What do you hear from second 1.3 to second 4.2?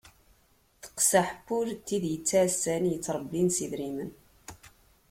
n wul n tid i yettɛassan i yettrebbin s yedrimen.